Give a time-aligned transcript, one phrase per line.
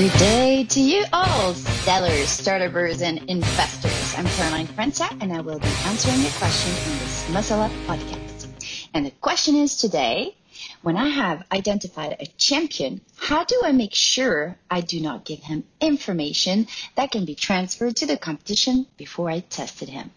[0.00, 4.14] Good day to you all, sellers, startups, and investors.
[4.16, 8.46] I'm Caroline Krenza, and I will be answering your question in this Muscle Up podcast.
[8.94, 10.34] And the question is today,
[10.80, 15.40] when I have identified a champion, how do I make sure I do not give
[15.40, 20.12] him information that can be transferred to the competition before I tested him?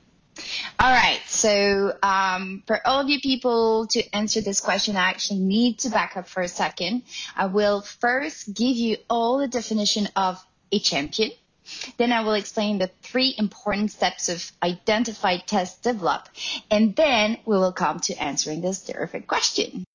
[0.83, 1.21] All right.
[1.27, 5.89] So um, for all of you people to answer this question, I actually need to
[5.89, 7.03] back up for a second.
[7.37, 11.31] I will first give you all the definition of a champion.
[11.95, 16.27] Then I will explain the three important steps of identify, test, develop,
[16.69, 19.85] and then we will come to answering this terrific question.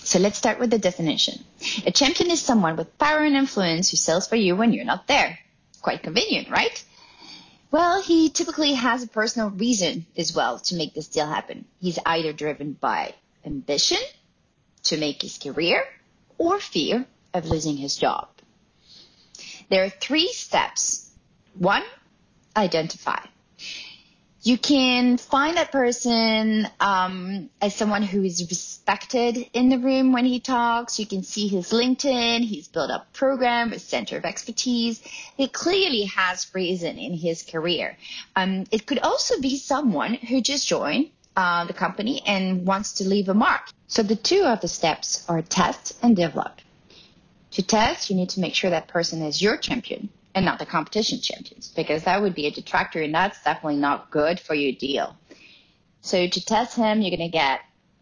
[0.00, 1.42] So let's start with the definition.
[1.86, 5.06] A champion is someone with power and influence who sells for you when you're not
[5.06, 5.38] there.
[5.80, 6.84] Quite convenient, right?
[7.70, 11.64] Well, he typically has a personal reason as well to make this deal happen.
[11.80, 13.98] He's either driven by ambition
[14.84, 15.84] to make his career
[16.38, 18.28] or fear of losing his job.
[19.68, 21.10] There are three steps.
[21.54, 21.82] One,
[22.56, 23.20] identify
[24.46, 30.24] you can find that person um, as someone who is respected in the room when
[30.24, 31.00] he talks.
[31.00, 32.44] You can see his LinkedIn.
[32.44, 35.00] He's built up program, a center of expertise.
[35.36, 37.96] He clearly has reason in his career.
[38.36, 43.04] Um, it could also be someone who just joined uh, the company and wants to
[43.04, 43.62] leave a mark.
[43.88, 46.60] So the two of the steps are test and develop.
[47.50, 50.66] To test, you need to make sure that person is your champion and not the
[50.66, 54.72] competition champions because that would be a detractor and that's definitely not good for your
[54.72, 55.16] deal.
[56.02, 57.60] So to test him, you're going to get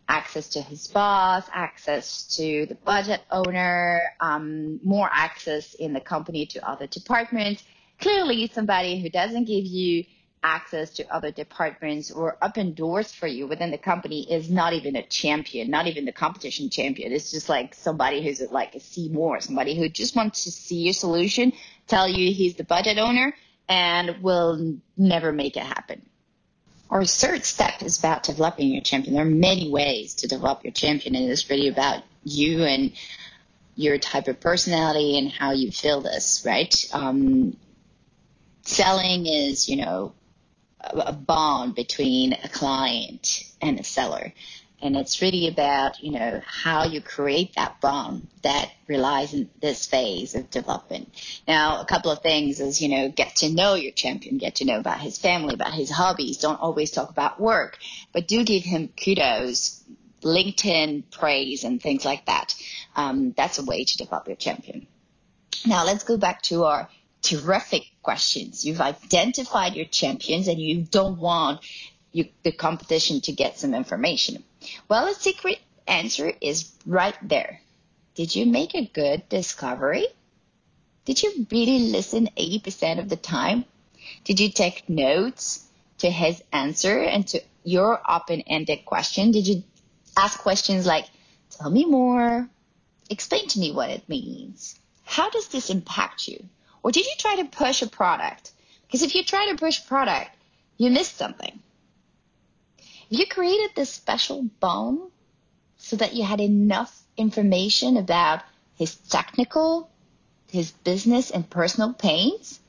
[0.09, 6.45] access to his boss, access to the budget owner, um, more access in the company
[6.47, 7.63] to other departments.
[8.01, 10.05] Clearly, somebody who doesn't give you
[10.45, 14.95] access to other departments or open doors for you within the company is not even
[14.95, 17.13] a champion, not even the competition champion.
[17.13, 20.83] It's just like somebody who's like a see more, somebody who just wants to see
[20.83, 21.53] your solution,
[21.89, 23.35] tell you he's the budget owner,
[23.69, 26.03] and will never make it happen.
[26.91, 29.15] Our third step is about developing your champion.
[29.15, 32.93] There are many ways to develop your champion, and it's really about you and
[33.75, 36.73] your type of personality and how you feel this, right?
[36.93, 37.57] Um,
[38.63, 40.13] selling is, you know,
[40.93, 44.33] a bond between a client and a seller.
[44.83, 49.87] And it's really about, you know, how you create that bond that relies in this
[49.87, 51.11] phase of development.
[51.49, 54.67] Now, a couple of things is, you know, get to know your champion, get to
[54.67, 56.37] know about his family, about his hobbies.
[56.37, 57.79] Don't always talk about work,
[58.13, 59.83] but do give him kudos,
[60.21, 62.55] LinkedIn praise and things like that.
[62.95, 64.87] Um, that's a way to develop your champion.
[65.65, 66.91] Now let's go back to our
[67.25, 68.65] terrific questions.
[68.65, 71.61] You've identified your champions and you don't want
[72.13, 74.45] you, the competition to get some information.
[74.89, 77.61] Well, the secret answer is right there.
[78.15, 80.07] Did you make a good discovery?
[81.05, 83.65] Did you really listen 80% of the time?
[84.25, 85.67] Did you take notes
[85.99, 89.33] to his answer and to your open-ended question?
[89.33, 89.65] Did you
[90.17, 91.07] ask questions like,
[91.51, 92.49] tell me more,
[93.11, 94.79] explain to me what it means?
[95.05, 96.45] How does this impact you?
[96.85, 98.53] Or did you try to push a product?
[98.87, 100.31] Because if you try to push a product,
[100.77, 101.59] you missed something.
[103.11, 105.11] If you created this special bone
[105.79, 108.43] so that you had enough information about
[108.77, 109.91] his technical,
[110.51, 112.61] his business and personal pains,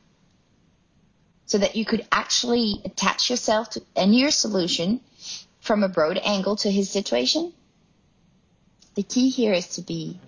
[1.45, 5.01] so that you could actually attach yourself to any your solution
[5.59, 7.51] from a broad angle to his situation.
[8.95, 10.19] The key here is to be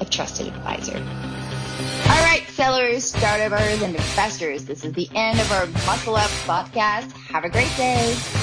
[0.00, 0.96] a trusted advisor.
[0.96, 7.12] All right, sellers, startups, and investors, this is the end of our Muscle Up podcast.
[7.12, 8.39] Have a great day.